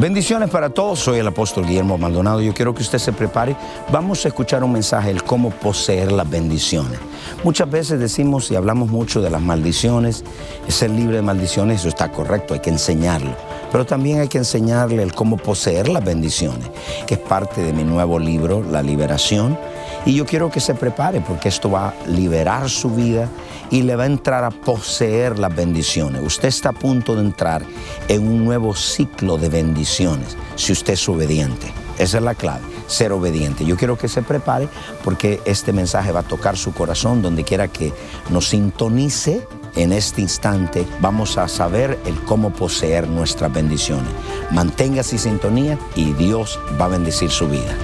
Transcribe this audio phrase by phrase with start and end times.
[0.00, 2.40] Bendiciones para todos, soy el apóstol Guillermo Maldonado.
[2.40, 3.54] Yo quiero que usted se prepare.
[3.92, 6.98] Vamos a escuchar un mensaje, el cómo poseer las bendiciones.
[7.44, 10.24] Muchas veces decimos y hablamos mucho de las maldiciones,
[10.68, 13.36] ser libre de maldiciones, eso está correcto, hay que enseñarlo.
[13.70, 16.70] Pero también hay que enseñarle el cómo poseer las bendiciones,
[17.06, 19.58] que es parte de mi nuevo libro, La Liberación.
[20.06, 23.28] Y yo quiero que se prepare porque esto va a liberar su vida
[23.70, 26.22] y le va a entrar a poseer las bendiciones.
[26.24, 27.62] Usted está a punto de entrar
[28.08, 31.72] en un nuevo ciclo de bendiciones si usted es obediente.
[31.98, 33.66] Esa es la clave, ser obediente.
[33.66, 34.68] Yo quiero que se prepare
[35.04, 37.92] porque este mensaje va a tocar su corazón donde quiera que
[38.30, 39.46] nos sintonice.
[39.76, 44.10] En este instante vamos a saber el cómo poseer nuestras bendiciones.
[44.50, 47.76] Manténgase en sintonía y Dios va a bendecir su vida.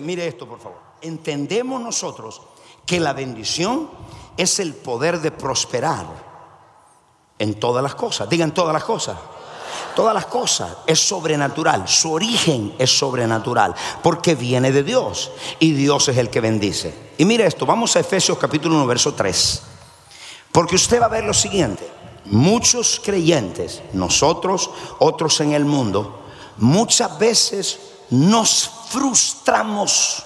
[0.00, 0.78] Mire esto, por favor.
[1.00, 2.42] Entendemos nosotros
[2.86, 3.88] que la bendición
[4.36, 6.06] es el poder de prosperar
[7.38, 8.28] en todas las cosas.
[8.28, 9.16] Digan todas las cosas.
[9.94, 16.08] Todas las cosas es sobrenatural, su origen es sobrenatural, porque viene de Dios y Dios
[16.08, 16.94] es el que bendice.
[17.18, 19.62] Y mire esto, vamos a Efesios capítulo 1, verso 3.
[20.52, 21.88] Porque usted va a ver lo siguiente,
[22.26, 26.22] muchos creyentes, nosotros, otros en el mundo,
[26.56, 30.24] muchas veces nos frustramos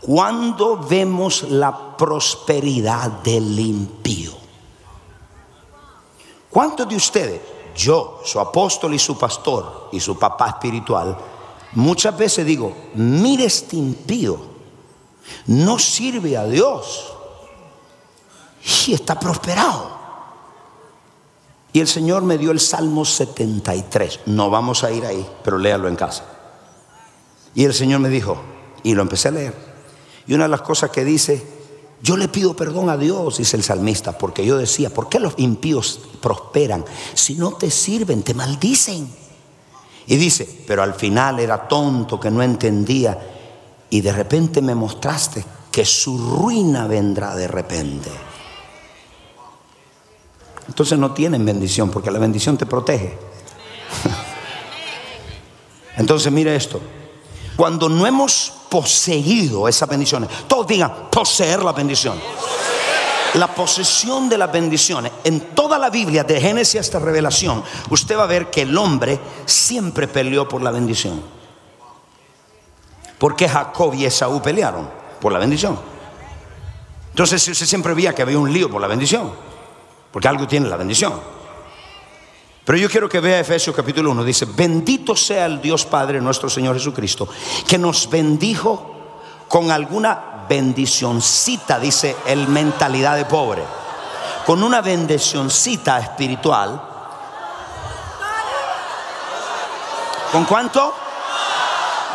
[0.00, 4.32] cuando vemos la prosperidad del impío.
[6.50, 7.40] ¿Cuántos de ustedes,
[7.76, 11.16] yo, su apóstol y su pastor y su papá espiritual,
[11.72, 14.38] muchas veces digo, mire este impío,
[15.46, 17.12] no sirve a Dios
[18.86, 19.98] y está prosperado?
[21.72, 24.20] Y el Señor me dio el Salmo 73.
[24.26, 26.24] No vamos a ir ahí, pero léalo en casa.
[27.54, 28.40] Y el Señor me dijo,
[28.82, 29.54] y lo empecé a leer.
[30.26, 31.42] Y una de las cosas que dice,
[32.02, 35.34] yo le pido perdón a Dios, dice el salmista, porque yo decía, ¿por qué los
[35.38, 36.84] impíos prosperan?
[37.14, 39.08] Si no te sirven, te maldicen.
[40.06, 43.18] Y dice, pero al final era tonto que no entendía
[43.90, 48.10] y de repente me mostraste que su ruina vendrá de repente.
[50.68, 53.18] Entonces no tienen bendición porque la bendición te protege.
[55.96, 56.80] Entonces mire esto,
[57.58, 62.16] cuando no hemos poseído esas bendiciones, todos digan, poseer la bendición.
[63.34, 68.22] La posesión de las bendiciones, en toda la Biblia, de Génesis hasta Revelación, usted va
[68.22, 71.20] a ver que el hombre siempre peleó por la bendición.
[73.18, 74.88] Porque Jacob y Esaú pelearon
[75.20, 75.76] por la bendición.
[77.10, 79.32] Entonces usted siempre veía que había un lío por la bendición,
[80.12, 81.37] porque algo tiene la bendición.
[82.68, 84.24] Pero yo quiero que vea Efesios capítulo 1.
[84.24, 87.26] Dice, bendito sea el Dios Padre nuestro Señor Jesucristo,
[87.66, 88.94] que nos bendijo
[89.48, 93.64] con alguna bendicioncita, dice el mentalidad de pobre,
[94.44, 96.78] con una bendicioncita espiritual.
[100.30, 100.94] ¿Con cuánto?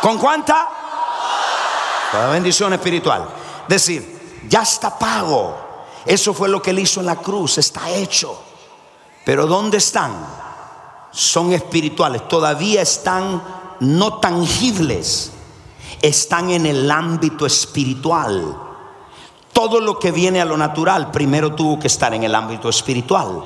[0.00, 0.68] ¿Con cuánta?
[2.12, 3.26] Con la bendición espiritual.
[3.66, 5.56] Decir, ya está pago.
[6.06, 8.40] Eso fue lo que él hizo en la cruz, está hecho.
[9.24, 10.44] Pero ¿dónde están?
[11.14, 13.40] Son espirituales, todavía están
[13.78, 15.32] no tangibles,
[16.02, 18.56] están en el ámbito espiritual.
[19.52, 23.44] Todo lo que viene a lo natural primero tuvo que estar en el ámbito espiritual.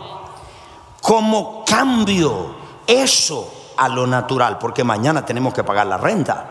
[1.02, 2.54] Como cambio
[2.86, 6.48] eso a lo natural, porque mañana tenemos que pagar la renta.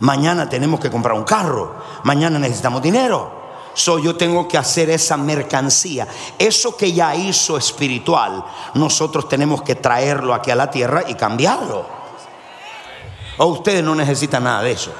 [0.00, 1.76] Mañana tenemos que comprar un carro.
[2.02, 3.45] Mañana necesitamos dinero.
[3.76, 6.08] So, yo tengo que hacer esa mercancía.
[6.38, 8.42] Eso que ya hizo espiritual,
[8.72, 11.84] nosotros tenemos que traerlo aquí a la tierra y cambiarlo.
[13.36, 14.90] O ustedes no necesitan nada de eso.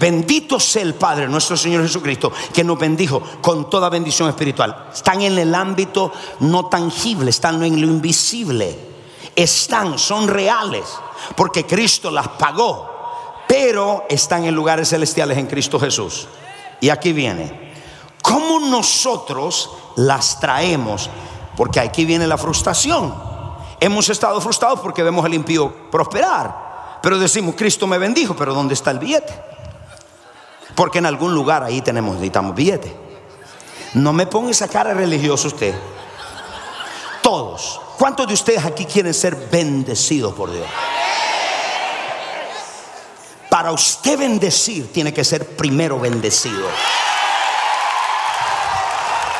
[0.00, 4.88] Bendito sea el Padre, nuestro Señor Jesucristo, que nos bendijo con toda bendición espiritual.
[4.92, 8.76] Están en el ámbito no tangible, están en lo invisible.
[9.36, 10.86] Están, son reales,
[11.36, 12.95] porque Cristo las pagó,
[13.46, 16.28] pero están en lugares celestiales en Cristo Jesús.
[16.80, 17.72] Y aquí viene,
[18.22, 21.08] ¿cómo nosotros las traemos?
[21.56, 23.14] Porque aquí viene la frustración.
[23.80, 28.74] Hemos estado frustrados porque vemos al impío prosperar, pero decimos, Cristo me bendijo, pero ¿dónde
[28.74, 29.32] está el billete?
[30.74, 32.94] Porque en algún lugar ahí tenemos, necesitamos billete.
[33.94, 35.74] No me ponga esa cara religiosa usted.
[37.22, 37.80] Todos.
[37.98, 40.66] ¿Cuántos de ustedes aquí quieren ser bendecidos por Dios?
[43.56, 46.68] Para usted bendecir tiene que ser primero bendecido.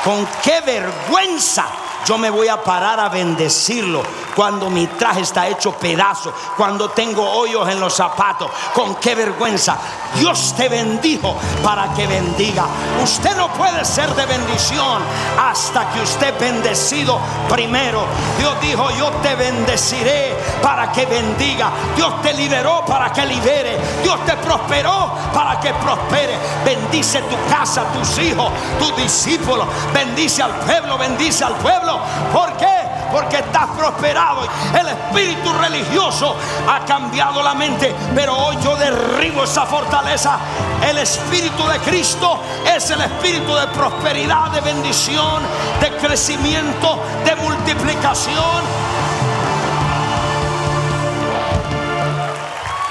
[0.02, 1.66] Con qué vergüenza
[2.06, 4.02] yo me voy a parar a bendecirlo
[4.36, 8.50] cuando mi traje está hecho pedazo, cuando tengo hoyos en los zapatos.
[8.74, 9.76] Con qué vergüenza.
[10.14, 12.66] Dios te bendijo para que bendiga.
[13.02, 15.02] Usted no puede ser de bendición
[15.40, 17.18] hasta que usted bendecido
[17.48, 18.04] primero.
[18.38, 21.70] Dios dijo, yo te bendeciré para que bendiga.
[21.96, 23.78] Dios te liberó para que libere.
[24.02, 26.38] Dios te prosperó para que prospere.
[26.64, 29.66] Bendice tu casa, tus hijos, tus discípulos.
[29.92, 31.95] Bendice al pueblo, bendice al pueblo.
[32.32, 32.76] ¿Por qué?
[33.10, 34.42] porque estás prosperado.
[34.78, 36.36] El espíritu religioso
[36.68, 40.38] ha cambiado la mente, pero hoy yo derribo esa fortaleza.
[40.86, 42.40] El espíritu de Cristo
[42.76, 45.42] es el espíritu de prosperidad, de bendición,
[45.80, 48.95] de crecimiento, de multiplicación.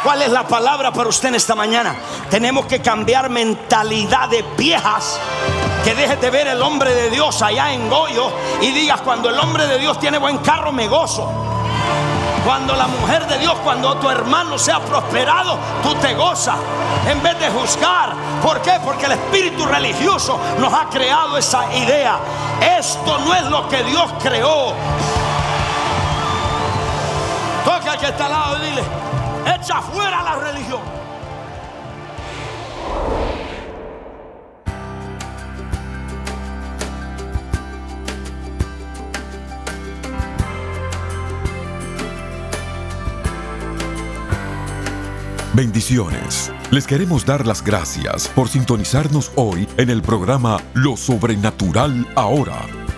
[0.05, 1.95] ¿Cuál es la palabra para usted en esta mañana?
[2.29, 5.19] Tenemos que cambiar mentalidades viejas.
[5.83, 8.31] Que dejes de ver el hombre de Dios allá en Goyo
[8.61, 11.27] y digas, cuando el hombre de Dios tiene buen carro, me gozo.
[12.45, 16.59] Cuando la mujer de Dios, cuando tu hermano sea prosperado, tú te gozas.
[17.09, 18.13] En vez de juzgar.
[18.43, 18.73] ¿Por qué?
[18.85, 22.19] Porque el espíritu religioso nos ha creado esa idea.
[22.77, 24.71] Esto no es lo que Dios creó.
[27.65, 28.83] Toca que está al lado y dile,
[29.45, 30.81] Echa fuera la religión.
[45.53, 46.51] Bendiciones.
[46.71, 52.84] Les queremos dar las gracias por sintonizarnos hoy en el programa Lo Sobrenatural Ahora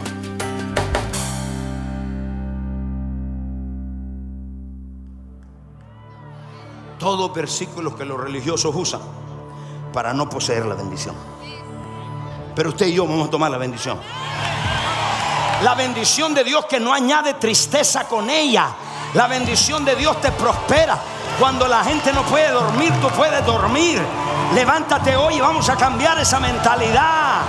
[6.98, 9.02] Todos versículos que los religiosos usan
[9.94, 11.16] para no poseer la bendición.
[12.56, 14.00] Pero usted y yo vamos a tomar la bendición.
[15.64, 18.70] La bendición de Dios que no añade tristeza con ella.
[19.14, 20.98] La bendición de Dios te prospera.
[21.40, 24.02] Cuando la gente no puede dormir, tú puedes dormir.
[24.56, 27.42] Levántate hoy y vamos a cambiar esa mentalidad.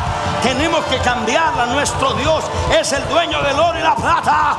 [0.42, 1.66] Tenemos que cambiarla.
[1.66, 2.44] Nuestro Dios
[2.78, 4.56] es el dueño del oro y la plata.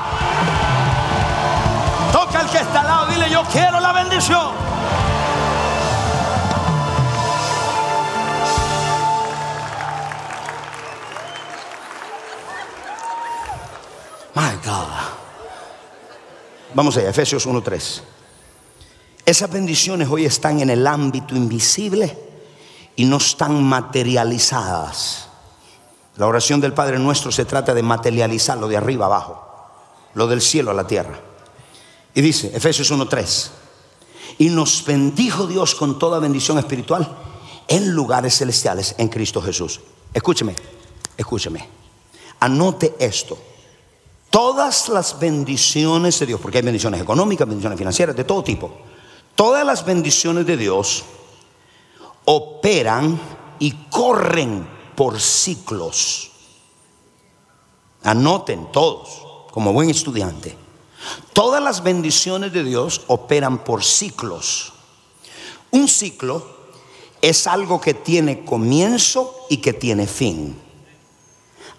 [2.11, 4.51] Toca al que está al lado, dile yo quiero la bendición.
[16.75, 18.01] Vamos allá, Efesios 1:3.
[19.25, 22.17] Esas bendiciones hoy están en el ámbito invisible
[22.95, 25.27] y no están materializadas.
[26.17, 29.41] La oración del Padre nuestro se trata de materializarlo de arriba abajo,
[30.15, 31.19] lo del cielo a la tierra.
[32.15, 33.51] Y dice, Efesios 1:3,
[34.39, 37.07] y nos bendijo Dios con toda bendición espiritual
[37.67, 39.79] en lugares celestiales en Cristo Jesús.
[40.13, 40.55] Escúcheme,
[41.17, 41.69] escúcheme.
[42.39, 43.37] Anote esto.
[44.33, 48.71] Todas las bendiciones de Dios, porque hay bendiciones económicas, bendiciones financieras, de todo tipo.
[49.35, 51.03] Todas las bendiciones de Dios
[52.25, 53.21] operan
[53.59, 56.31] y corren por ciclos.
[58.01, 59.21] Anoten todos,
[59.51, 60.57] como buen estudiante.
[61.33, 64.73] Todas las bendiciones de Dios operan por ciclos.
[65.69, 66.43] Un ciclo
[67.21, 70.59] es algo que tiene comienzo y que tiene fin.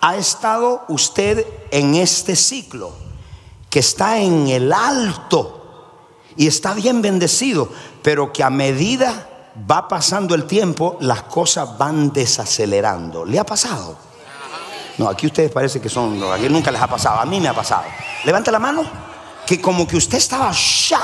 [0.07, 3.05] ¿Ha estado usted en este ciclo?
[3.75, 5.91] que está en el alto
[6.37, 7.69] y está bien bendecido,
[8.05, 13.25] pero que a medida va pasando el tiempo, las cosas van desacelerando.
[13.25, 13.97] ¿Le ha pasado?
[14.97, 17.53] No, aquí ustedes parece que son, aquí nunca les ha pasado, a mí me ha
[17.53, 17.83] pasado.
[18.25, 18.85] Levanta la mano,
[19.45, 21.03] que como que usted estaba ya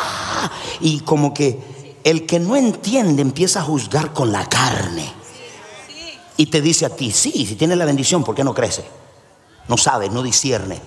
[0.79, 5.13] y como que el que no entiende empieza a juzgar con la carne.
[6.41, 8.83] Y te dice a ti, sí, si tiene la bendición, ¿por qué no crece?
[9.69, 10.81] No sabe, no discierne.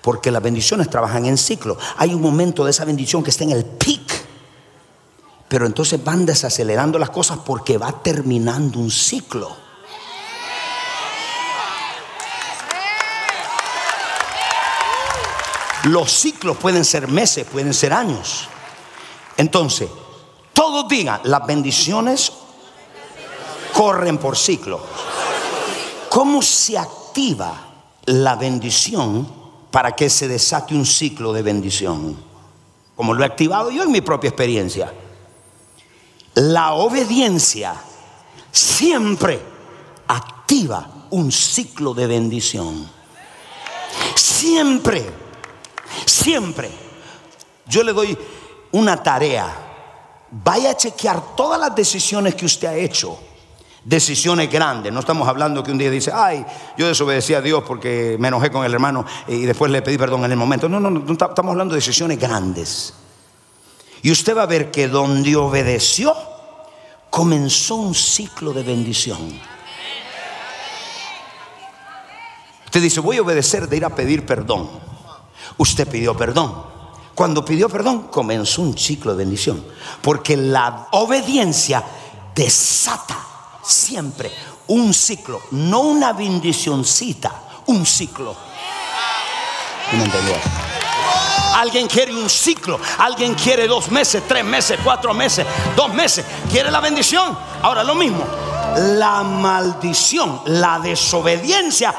[0.00, 1.76] Porque las bendiciones trabajan en ciclo.
[1.98, 4.10] Hay un momento de esa bendición que está en el pic.
[5.46, 9.54] Pero entonces van desacelerando las cosas porque va terminando un ciclo.
[15.84, 18.48] Los ciclos pueden ser meses, pueden ser años.
[19.36, 19.90] Entonces,
[20.54, 22.32] todos digan, las bendiciones
[23.78, 24.80] corren por ciclo.
[26.10, 27.54] ¿Cómo se activa
[28.06, 29.24] la bendición
[29.70, 32.16] para que se desate un ciclo de bendición?
[32.96, 34.92] Como lo he activado yo en mi propia experiencia.
[36.34, 37.76] La obediencia
[38.50, 39.40] siempre
[40.08, 42.84] activa un ciclo de bendición.
[44.16, 45.08] Siempre,
[46.04, 46.68] siempre.
[47.64, 48.18] Yo le doy
[48.72, 49.54] una tarea.
[50.32, 53.27] Vaya a chequear todas las decisiones que usted ha hecho
[53.88, 54.92] decisiones grandes.
[54.92, 56.44] No estamos hablando que un día dice, ay,
[56.76, 60.24] yo desobedecí a Dios porque me enojé con el hermano y después le pedí perdón
[60.26, 60.68] en el momento.
[60.68, 62.92] No, no, no, estamos hablando de decisiones grandes.
[64.02, 66.14] Y usted va a ver que donde obedeció,
[67.08, 69.40] comenzó un ciclo de bendición.
[72.66, 74.68] Usted dice, voy a obedecer de ir a pedir perdón.
[75.56, 76.62] Usted pidió perdón.
[77.14, 79.64] Cuando pidió perdón, comenzó un ciclo de bendición.
[80.02, 81.82] Porque la obediencia
[82.34, 83.27] desata
[83.68, 84.32] siempre
[84.68, 87.32] un ciclo, no una bendicioncita,
[87.66, 88.34] un ciclo.
[91.54, 95.46] Alguien quiere un ciclo, alguien quiere dos meses, tres meses, cuatro meses,
[95.76, 97.36] dos meses, quiere la bendición.
[97.62, 98.24] Ahora lo mismo,
[98.76, 101.94] la maldición, la desobediencia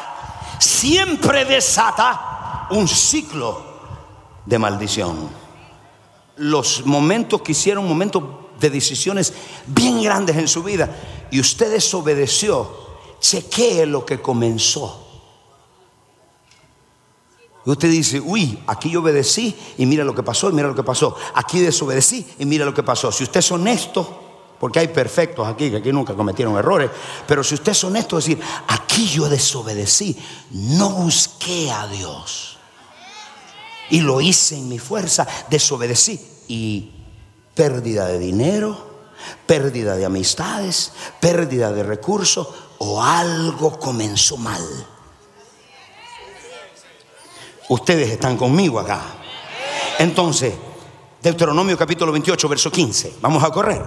[0.59, 3.63] siempre desata un ciclo
[4.45, 5.29] de maldición.
[6.37, 8.23] Los momentos que hicieron momentos
[8.59, 9.33] de decisiones
[9.65, 10.89] bien grandes en su vida
[11.31, 12.69] y usted desobedeció,
[13.19, 15.07] chequee lo que comenzó.
[17.65, 20.75] Y usted dice, uy, aquí yo obedecí y mira lo que pasó y mira lo
[20.75, 21.15] que pasó.
[21.35, 23.11] Aquí desobedecí y mira lo que pasó.
[23.11, 26.89] Si usted es honesto, porque hay perfectos aquí, que aquí nunca cometieron errores,
[27.27, 30.17] pero si usted es honesto, decir, aquí yo desobedecí,
[30.51, 32.57] no busqué a Dios.
[33.89, 36.19] Y lo hice en mi fuerza, desobedecí.
[36.47, 36.91] Y
[37.53, 38.88] pérdida de dinero,
[39.45, 42.47] pérdida de amistades, pérdida de recursos
[42.79, 44.63] o algo comenzó mal.
[47.69, 49.01] Ustedes están conmigo acá.
[49.99, 50.53] Entonces,
[51.21, 53.17] Deuteronomio capítulo 28, verso 15.
[53.21, 53.83] Vamos a correr.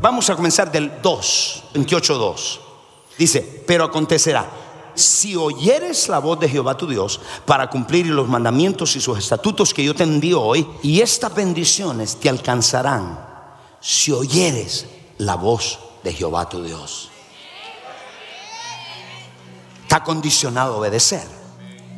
[0.00, 2.60] Vamos a comenzar del 2, 28, 2.
[3.18, 4.50] Dice, pero acontecerá,
[4.94, 9.72] si oyeres la voz de Jehová tu Dios para cumplir los mandamientos y sus estatutos
[9.72, 13.31] que yo te envío hoy, y estas bendiciones te alcanzarán
[13.82, 14.86] si oyeres
[15.18, 17.10] la voz de Jehová tu Dios.
[19.82, 21.26] Está condicionado a obedecer.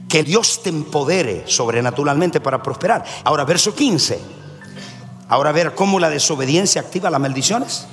[0.08, 3.04] Que Dios te empodere sobrenaturalmente para prosperar.
[3.24, 4.20] Ahora, verso 15.
[5.28, 7.86] Ahora ver cómo la desobediencia activa las maldiciones.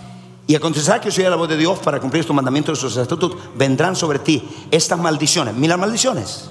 [0.48, 3.38] Y acontecerá que si la voz de Dios para cumplir estos mandamientos y sus estatutos,
[3.56, 6.50] vendrán sobre ti estas maldiciones, mil maldiciones,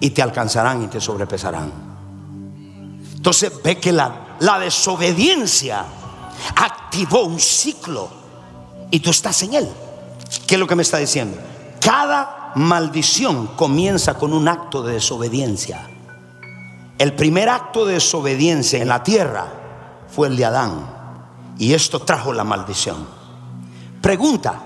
[0.00, 1.72] y te alcanzarán y te sobrepesarán.
[3.16, 5.84] Entonces ve que la, la desobediencia
[6.56, 8.08] activó un ciclo
[8.90, 9.68] y tú estás en él.
[10.46, 11.38] ¿Qué es lo que me está diciendo?
[11.80, 15.88] Cada maldición comienza con un acto de desobediencia.
[16.98, 19.46] El primer acto de desobediencia en la tierra
[20.08, 20.98] fue el de Adán.
[21.58, 23.06] Y esto trajo la maldición.
[24.00, 24.60] Pregunta,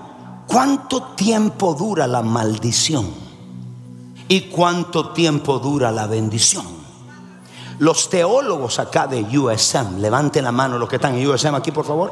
[0.47, 3.07] ¿cuánto tiempo dura la maldición?
[4.27, 6.82] ¿Y cuánto tiempo dura la bendición?
[7.79, 11.85] Los teólogos acá de USM, levanten la mano los que están en USM aquí, por
[11.85, 12.11] favor.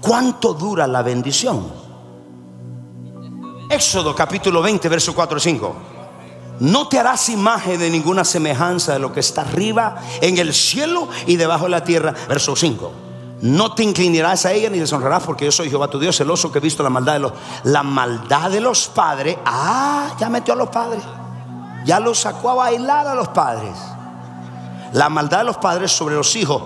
[0.00, 1.66] ¿Cuánto dura la bendición?
[3.68, 5.76] Éxodo capítulo 20, verso 4 y 5.
[6.60, 11.08] No te harás imagen de ninguna semejanza de lo que está arriba en el cielo
[11.26, 12.14] y debajo de la tierra.
[12.28, 12.92] Verso 5.
[13.42, 16.58] No te inclinarás a ella ni deshonrarás porque yo soy Jehová tu Dios, celoso que
[16.58, 17.32] he visto la maldad de los,
[17.64, 19.36] la maldad de los padres.
[19.44, 21.02] Ah, ya metió a los padres.
[21.84, 23.74] Ya los sacó a bailar a los padres
[24.92, 26.62] la maldad de los padres sobre los hijos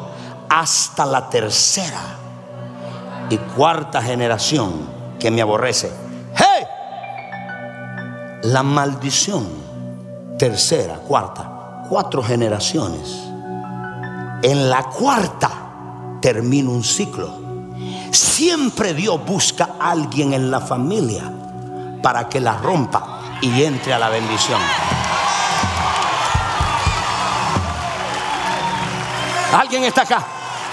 [0.48, 2.00] hasta la tercera
[3.28, 4.72] y cuarta generación
[5.18, 5.92] que me aborrece.
[6.34, 6.66] ¡Hey!
[8.44, 9.46] La maldición,
[10.38, 13.22] tercera, cuarta, cuatro generaciones
[14.42, 15.50] En la cuarta
[16.20, 17.30] termina un ciclo.
[18.10, 21.32] Siempre Dios busca a alguien en la familia
[22.02, 24.60] para que la rompa y entre a la bendición.
[29.52, 30.24] Alguien está acá.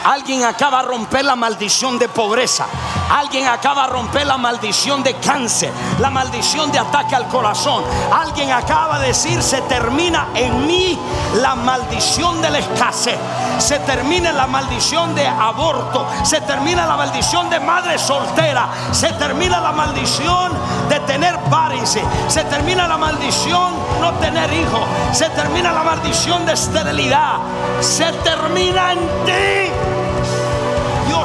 [0.03, 2.67] Alguien acaba de romper la maldición de pobreza.
[3.13, 7.83] Alguien acaba de romper la maldición de cáncer, la maldición de ataque al corazón.
[8.11, 10.97] Alguien acaba de decir, se termina en mí
[11.35, 13.19] la maldición de la escasez.
[13.59, 16.07] Se termina la maldición de aborto.
[16.23, 18.67] Se termina la maldición de madre soltera.
[18.91, 20.51] Se termina la maldición
[20.89, 22.03] de tener varices.
[22.27, 24.81] Se termina la maldición no tener hijos.
[25.11, 27.37] Se termina la maldición de esterilidad.
[27.79, 29.92] Se termina en ti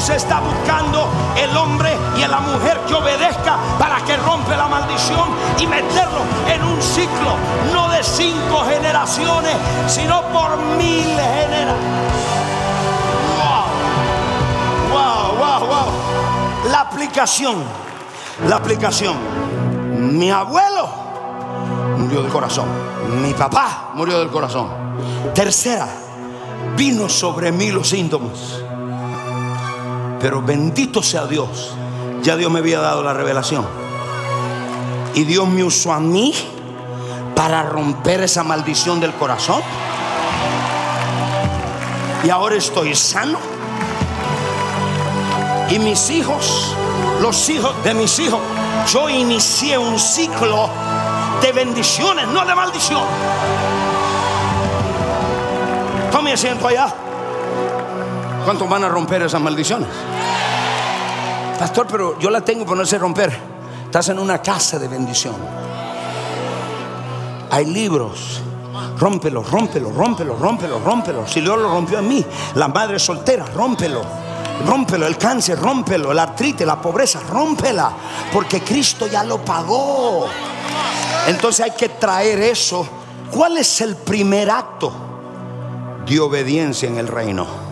[0.00, 5.28] se está buscando el hombre y la mujer que obedezca para que rompe la maldición
[5.58, 6.20] y meterlo
[6.52, 7.34] en un ciclo,
[7.72, 11.74] no de cinco generaciones, sino por mil generaciones.
[14.90, 16.70] Wow, wow, wow, wow.
[16.70, 17.56] La aplicación,
[18.46, 19.16] la aplicación.
[19.98, 20.88] Mi abuelo
[21.98, 22.66] murió del corazón.
[23.20, 24.68] Mi papá murió del corazón.
[25.34, 25.88] Tercera,
[26.76, 28.67] vino sobre mí los síntomas.
[30.20, 31.74] Pero bendito sea Dios.
[32.22, 33.66] Ya Dios me había dado la revelación.
[35.14, 36.34] Y Dios me usó a mí
[37.34, 39.62] para romper esa maldición del corazón.
[42.24, 43.38] Y ahora estoy sano.
[45.70, 46.74] Y mis hijos,
[47.20, 48.40] los hijos de mis hijos,
[48.92, 50.68] yo inicié un ciclo
[51.42, 53.02] de bendiciones, no de maldición.
[56.10, 56.92] Tome asiento allá.
[58.44, 59.88] ¿Cuántos van a romper esas maldiciones?
[61.58, 63.36] Pastor, pero yo la tengo, pero no sé romper.
[63.84, 65.34] Estás en una casa de bendición.
[67.50, 68.42] Hay libros.
[68.98, 71.26] Rómpelo, rómpelo, rómpelo, rómpelo, rómpelo.
[71.26, 72.24] Si Dios lo rompió en mí,
[72.54, 74.02] la madre soltera, rómpelo.
[74.66, 77.92] Rómpelo, el cáncer, rómpelo, el artritis, la pobreza, rómpela.
[78.32, 80.26] Porque Cristo ya lo pagó.
[81.26, 82.86] Entonces hay que traer eso.
[83.30, 84.92] ¿Cuál es el primer acto
[86.06, 87.67] de obediencia en el reino?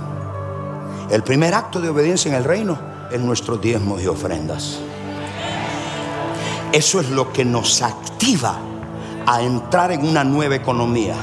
[1.09, 2.77] El primer acto de obediencia en el reino
[3.13, 4.79] es nuestros diezmos y ofrendas.
[6.73, 8.59] Eso es lo que nos activa
[9.25, 11.15] a entrar en una nueva economía.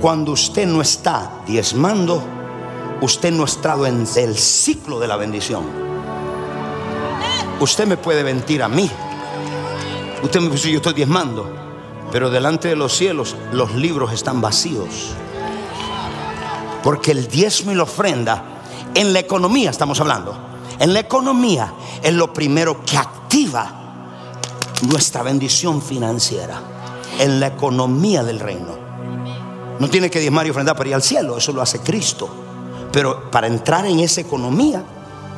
[0.00, 2.22] Cuando usted no está diezmando,
[3.02, 5.64] usted no ha estado en el ciclo de la bendición.
[7.60, 8.90] Usted me puede mentir a mí.
[10.22, 11.46] Usted me dice, yo estoy diezmando.
[12.10, 15.12] Pero delante de los cielos los libros están vacíos.
[16.82, 18.51] Porque el diezmo y la ofrenda
[18.94, 20.34] en la economía estamos hablando.
[20.78, 23.82] En la economía es lo primero que activa
[24.82, 26.60] nuestra bendición financiera.
[27.18, 28.82] En la economía del reino.
[29.78, 32.28] No tiene que diezmar y ofrendar para ir al cielo, eso lo hace Cristo.
[32.92, 34.84] Pero para entrar en esa economía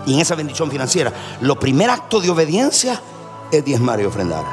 [0.07, 3.01] y en esa bendición financiera, lo primer acto de obediencia
[3.51, 4.45] es diezmar y ofrendar.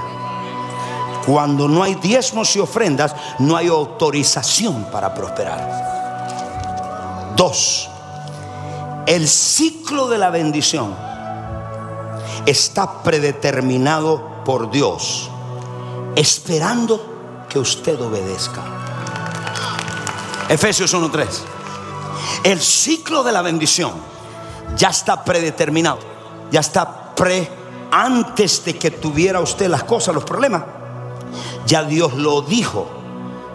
[1.25, 5.91] Cuando no hay diezmos y ofrendas, no hay autorización para prosperar.
[7.35, 7.90] Dos,
[9.05, 10.95] el ciclo de la bendición
[12.45, 15.29] está predeterminado por Dios,
[16.15, 18.61] esperando que usted obedezca.
[20.49, 21.27] Efesios 1.3.
[22.43, 23.93] El ciclo de la bendición
[24.75, 25.99] ya está predeterminado,
[26.51, 27.49] ya está pre
[27.91, 30.63] antes de que tuviera usted las cosas, los problemas.
[31.65, 33.00] Ya Dios lo dijo.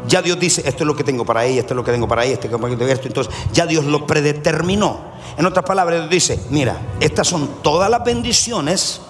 [0.06, 2.06] Ya Dios dice, esto es lo que tengo para ella, esto es lo que tengo
[2.06, 3.08] para ella, esto es lo que tengo esto.
[3.08, 5.00] Entonces, ya Dios lo predeterminó.
[5.36, 9.00] En otras palabras, dice, mira, estas son todas las bendiciones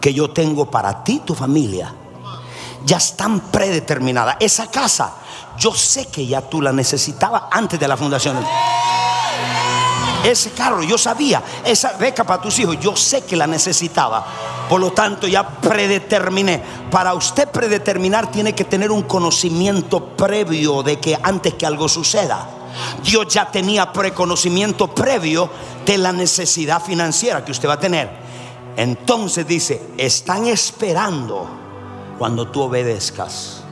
[0.00, 1.94] que yo tengo para ti, tu familia.
[2.84, 4.36] Ya están predeterminadas.
[4.40, 5.14] Esa casa,
[5.58, 8.38] yo sé que ya tú la necesitabas antes de la fundación.
[10.24, 14.26] Ese carro, yo sabía, esa beca para tus hijos, yo sé que la necesitaba.
[14.68, 16.62] Por lo tanto, ya predeterminé.
[16.90, 22.48] Para usted predeterminar tiene que tener un conocimiento previo de que antes que algo suceda.
[23.02, 25.50] Dios ya tenía preconocimiento previo
[25.86, 28.10] de la necesidad financiera que usted va a tener.
[28.76, 31.48] Entonces dice, están esperando
[32.18, 33.62] cuando tú obedezcas.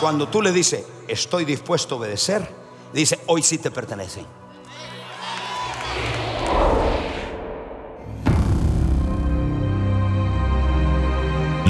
[0.00, 2.48] Cuando tú le dices, estoy dispuesto a obedecer,
[2.92, 4.24] dice, hoy sí te pertenece.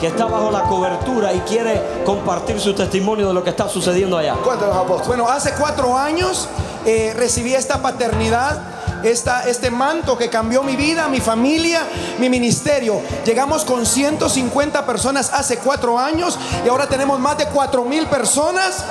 [0.00, 4.16] Que está bajo la cobertura y quiere compartir su testimonio de lo que está sucediendo
[4.16, 4.34] allá.
[5.06, 6.48] Bueno, hace cuatro años
[6.86, 8.58] eh, recibí esta paternidad
[9.02, 11.82] este manto que cambió mi vida, mi familia,
[12.18, 13.00] mi ministerio.
[13.24, 18.84] Llegamos con 150 personas hace cuatro años y ahora tenemos más de cuatro mil personas.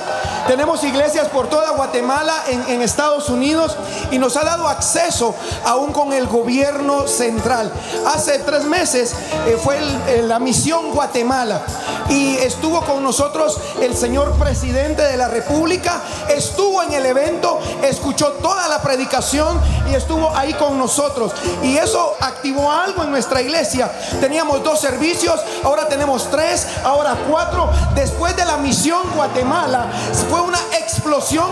[0.49, 3.77] Tenemos iglesias por toda Guatemala, en, Estados Unidos,
[4.09, 7.71] y nos ha dado acceso aún con el gobierno central.
[8.07, 9.13] Hace tres meses
[9.45, 9.79] eh, fue
[10.23, 11.61] la misión Guatemala
[12.09, 18.33] y estuvo con nosotros el señor presidente de la República, estuvo en el evento, escuchó
[18.33, 21.31] toda la predicación y estuvo ahí con nosotros.
[21.63, 23.91] Y eso activó algo en nuestra iglesia.
[24.19, 27.69] Teníamos dos servicios, ahora tenemos tres, ahora cuatro.
[27.95, 29.87] Después de la misión Guatemala,
[30.29, 31.47] fue una explosión.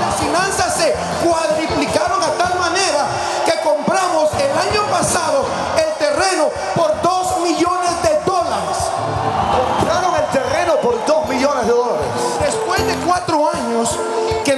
[0.00, 0.94] Las finanzas se
[1.26, 3.06] cuadriplicaron a tal manera
[3.44, 5.44] que compramos el año pasado
[5.76, 7.03] el terreno por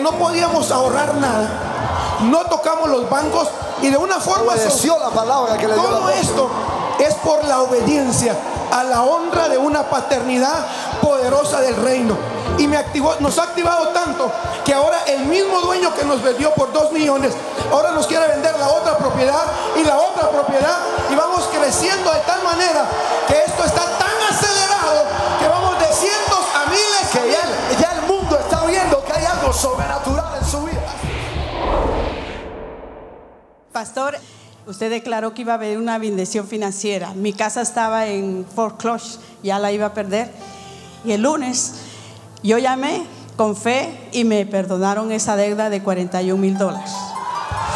[0.06, 1.48] no podíamos ahorrar nada.
[2.30, 3.48] No tocamos los bancos
[3.82, 6.48] y de una forma Obedeció la palabra que le todo esto
[7.00, 8.36] es por la obediencia
[8.70, 10.64] a la honra de una paternidad
[11.02, 12.16] poderosa del reino.
[12.56, 14.30] Y me activó, nos ha activado tanto
[14.64, 17.32] que ahora el mismo dueño que nos vendió por dos millones,
[17.72, 19.42] ahora nos quiere vender la otra propiedad
[19.76, 20.78] y la otra propiedad
[21.10, 22.86] y vamos creciendo de tal manera
[23.26, 25.04] que esto está tan acelerado
[25.40, 27.85] que vamos de cientos a miles que ya, ya
[29.56, 30.84] sobrenatural en su vida.
[33.72, 34.16] Pastor,
[34.66, 37.12] usted declaró que iba a haber una bendición financiera.
[37.14, 40.30] Mi casa estaba en foreclosure, ya la iba a perder.
[41.04, 41.74] Y el lunes
[42.42, 46.90] yo llamé con fe y me perdonaron esa deuda de 41 mil dólares.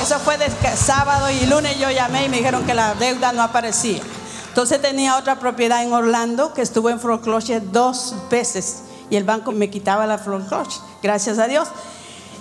[0.03, 3.43] Eso fue de sábado y lunes yo llamé y me dijeron que la deuda no
[3.43, 4.01] aparecía.
[4.49, 9.53] Entonces tenía otra propiedad en Orlando que estuvo en foreclosure dos veces y el banco
[9.53, 11.69] me quitaba la foreclosure, gracias a Dios.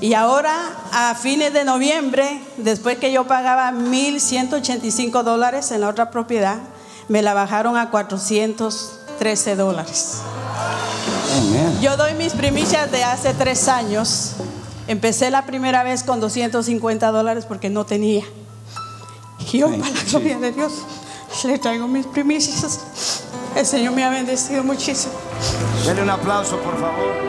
[0.01, 0.55] Y ahora,
[0.93, 6.59] a fines de noviembre, después que yo pagaba 1.185 dólares en la otra propiedad,
[7.09, 10.19] me la bajaron a 413 dólares.
[11.81, 14.35] Yo doy mis primicias de hace tres años.
[14.87, 18.23] Empecé la primera vez con 250 dólares porque no tenía.
[19.51, 20.73] Y yo, para la gloria de Dios,
[21.43, 22.79] le traigo mis primicias.
[23.55, 25.28] El Señor me ha bendecido muchísimo.
[25.85, 27.28] Denle un aplauso, por favor.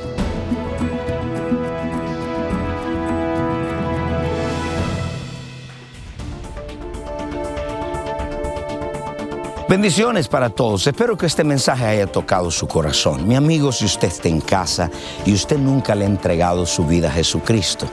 [9.71, 10.85] Bendiciones para todos.
[10.85, 13.25] Espero que este mensaje haya tocado su corazón.
[13.25, 14.91] Mi amigo, si usted está en casa
[15.25, 17.87] y usted nunca le ha entregado su vida a Jesucristo,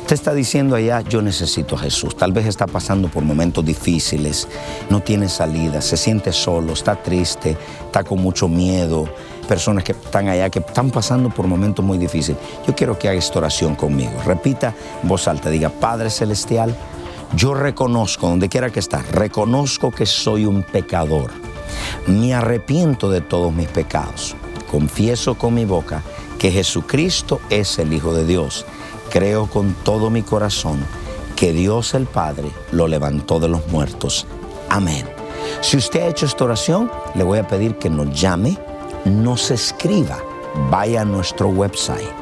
[0.00, 2.16] Usted está diciendo allá, yo necesito a Jesús.
[2.16, 4.48] Tal vez está pasando por momentos difíciles,
[4.88, 9.04] no tiene salida, se siente solo, está triste, está con mucho miedo.
[9.46, 12.40] Personas que están allá, que están pasando por momentos muy difíciles.
[12.66, 14.10] Yo quiero que haga esta oración conmigo.
[14.24, 16.74] Repita en voz alta, diga, Padre Celestial,
[17.34, 21.30] yo reconozco, donde quiera que está, reconozco que soy un pecador.
[22.06, 24.34] Me arrepiento de todos mis pecados.
[24.70, 26.02] Confieso con mi boca
[26.38, 28.66] que Jesucristo es el Hijo de Dios
[29.10, 30.78] Creo con todo mi corazón
[31.34, 34.24] que Dios el Padre lo levantó de los muertos.
[34.68, 35.04] Amén.
[35.62, 38.56] Si usted ha hecho esta oración, le voy a pedir que nos llame,
[39.04, 40.18] nos escriba,
[40.70, 42.12] vaya a nuestro website.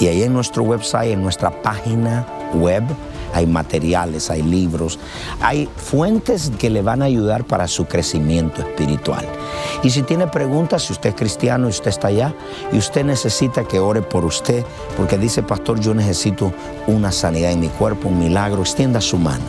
[0.00, 2.84] Y ahí en nuestro website, en nuestra página web,
[3.32, 4.98] hay materiales, hay libros,
[5.40, 9.26] hay fuentes que le van a ayudar para su crecimiento espiritual.
[9.82, 12.34] Y si tiene preguntas, si usted es cristiano y usted está allá
[12.72, 14.64] y usted necesita que ore por usted,
[14.96, 16.52] porque dice, pastor, yo necesito
[16.86, 19.44] una sanidad en mi cuerpo, un milagro, extienda su mano.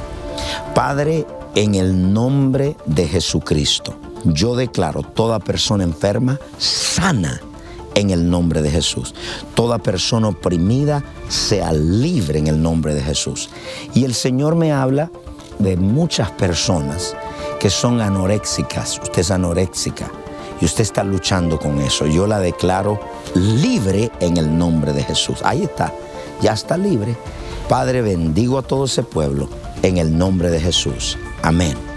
[0.74, 7.41] Padre, en el nombre de Jesucristo, yo declaro toda persona enferma sana
[7.95, 9.13] en el nombre de Jesús.
[9.56, 13.49] Toda persona oprimida sea libre en el nombre de Jesús.
[13.93, 15.12] Y el Señor me habla
[15.60, 17.15] de muchas personas
[17.60, 18.99] que son anoréxicas.
[19.01, 20.12] Usted es anoréxica
[20.60, 22.06] y usted está luchando con eso.
[22.06, 22.99] Yo la declaro
[23.36, 25.39] libre en el nombre de Jesús.
[25.43, 25.93] Ahí está,
[26.41, 27.15] ya está libre.
[27.69, 29.47] Padre, bendigo a todo ese pueblo
[29.82, 31.17] en el nombre de Jesús.
[31.41, 31.92] Amén.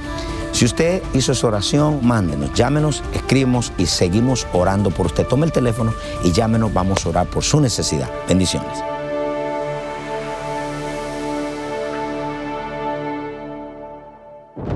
[0.56, 5.26] Si usted hizo esa oración, mándenos, llámenos, escribimos y seguimos orando por usted.
[5.26, 5.92] Tome el teléfono
[6.24, 8.08] y llámenos, vamos a orar por su necesidad.
[8.26, 8.82] Bendiciones.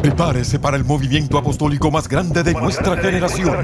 [0.03, 3.57] Prepárese para el movimiento apostólico más grande de nuestra generación.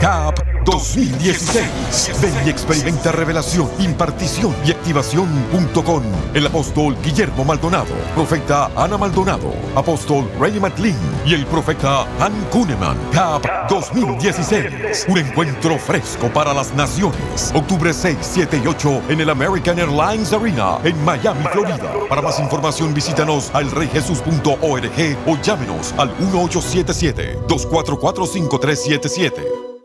[0.00, 2.20] CAP 2016.
[2.20, 6.02] Ven y experimenta revelación, impartición y activación junto con
[6.34, 12.96] el apóstol Guillermo Maldonado, profeta Ana Maldonado, apóstol Ray McLean y el profeta Han Kuneman.
[13.12, 15.06] CAP 2016.
[15.08, 17.52] Un encuentro fresco para las naciones.
[17.54, 21.92] Octubre 6, 7 y 8 en el American Airlines Arena en Miami, Florida.
[22.08, 29.75] Para más información visítanos al reyjesus.org o llámenos al 1877 244 5377.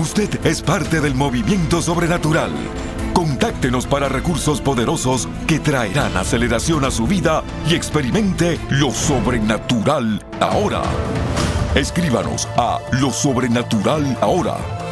[0.00, 2.50] Usted es parte del movimiento sobrenatural.
[3.12, 10.80] Contáctenos para recursos poderosos que traerán aceleración a su vida y experimente lo sobrenatural ahora.
[11.74, 14.79] Escríbanos a lo sobrenatural ahora